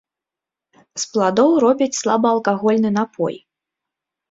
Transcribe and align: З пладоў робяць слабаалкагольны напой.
З 1.01 1.05
пладоў 1.17 1.51
робяць 1.65 1.99
слабаалкагольны 2.01 2.89
напой. 2.99 3.35